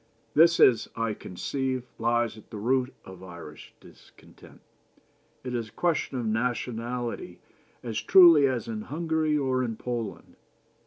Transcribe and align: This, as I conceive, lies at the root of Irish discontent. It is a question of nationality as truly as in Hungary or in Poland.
This, 0.33 0.59
as 0.59 0.89
I 0.95 1.13
conceive, 1.13 1.83
lies 1.99 2.35
at 2.35 2.49
the 2.49 2.57
root 2.57 2.91
of 3.05 3.21
Irish 3.21 3.75
discontent. 3.79 4.59
It 5.43 5.53
is 5.53 5.69
a 5.69 5.73
question 5.73 6.17
of 6.17 6.25
nationality 6.25 7.37
as 7.83 8.01
truly 8.01 8.47
as 8.47 8.67
in 8.67 8.81
Hungary 8.81 9.37
or 9.37 9.63
in 9.63 9.75
Poland. 9.75 10.37